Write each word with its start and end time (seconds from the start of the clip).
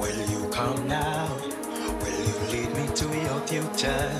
Will 0.00 0.20
you 0.30 0.48
come 0.50 0.88
now? 0.88 1.28
Will 2.00 2.20
you 2.28 2.38
lead 2.52 2.70
me 2.76 2.86
to 2.94 3.06
your 3.06 3.40
future 3.46 4.10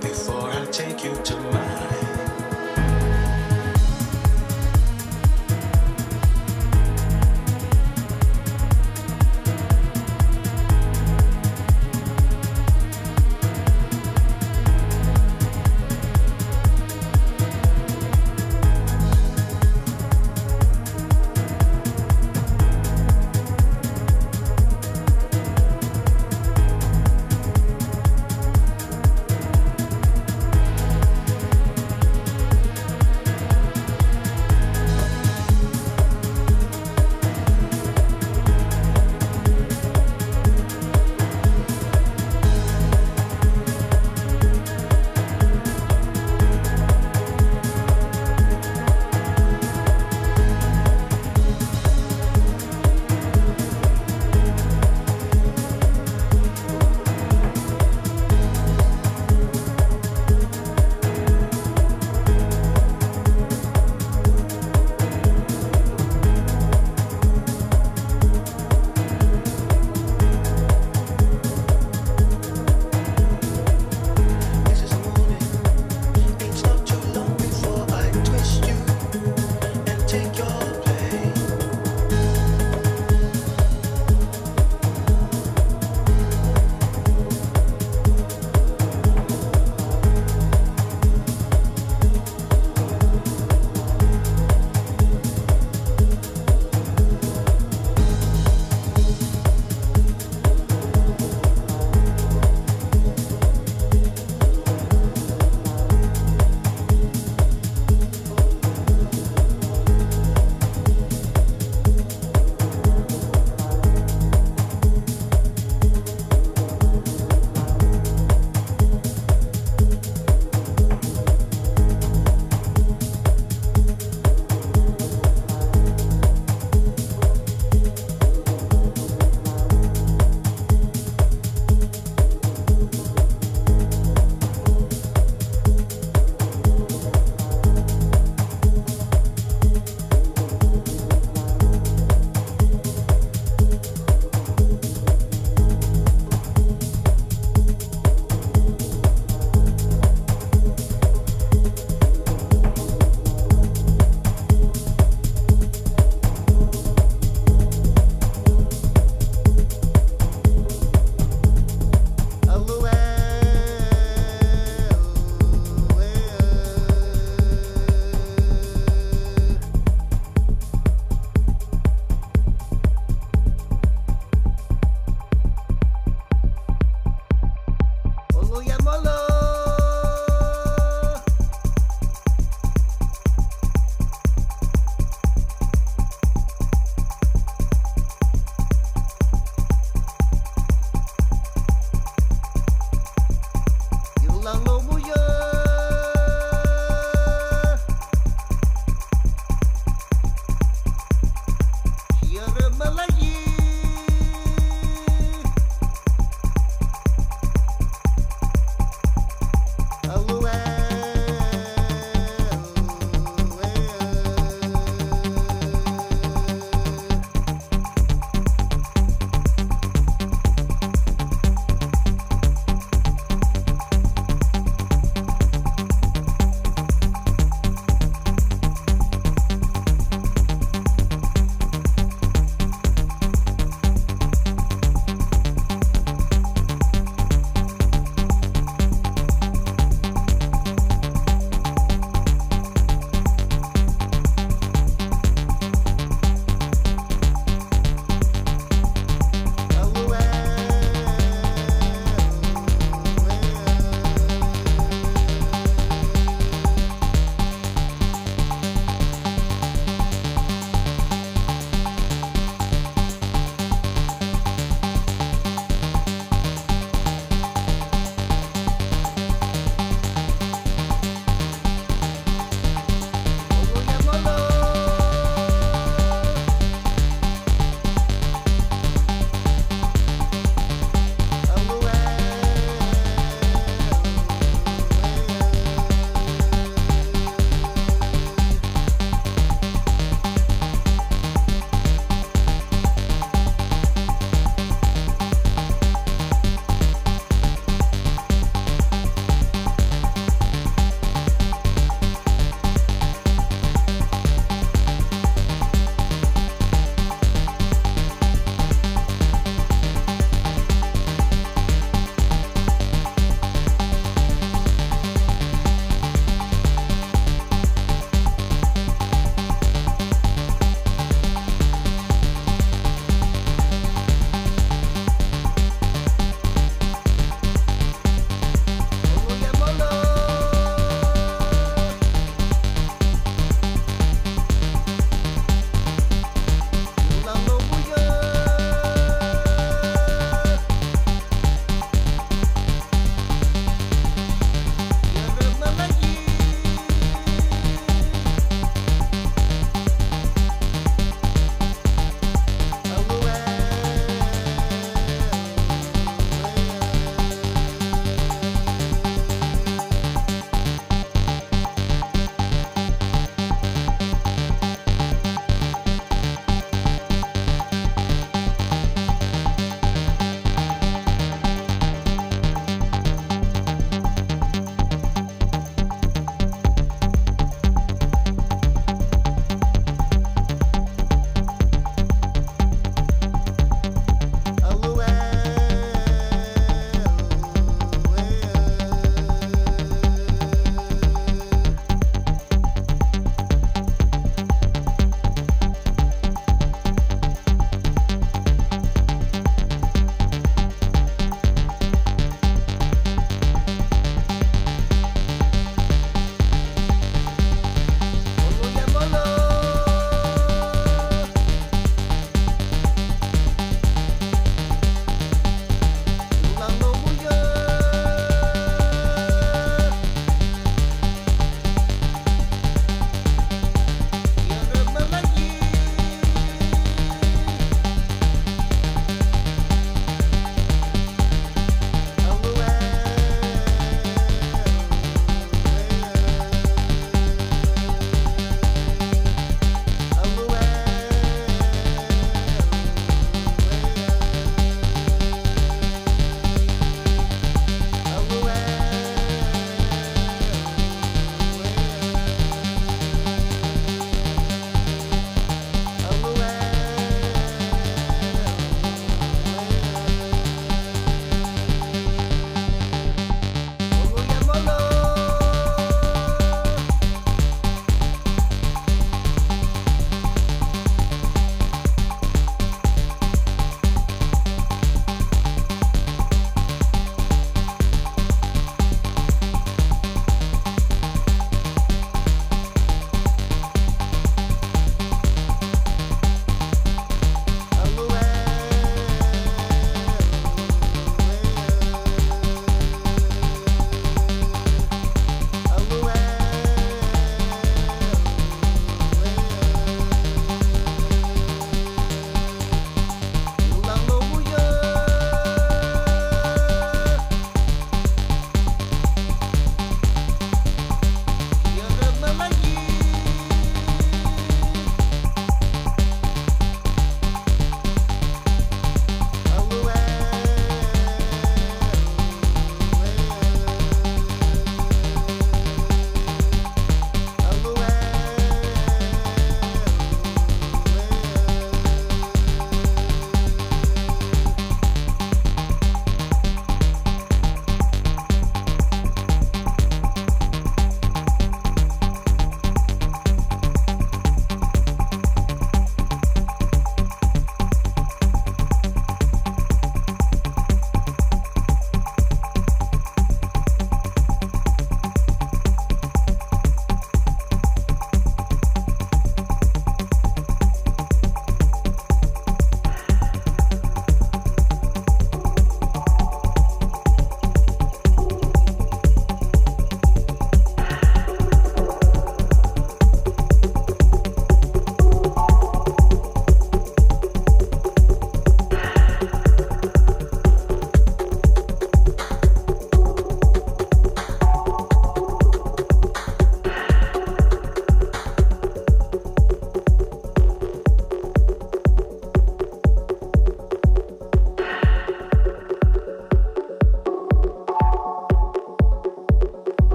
before 0.00 0.50
I 0.50 0.66
take 0.66 1.04
you 1.04 1.14
to 1.14 1.36
mine? 1.40 1.93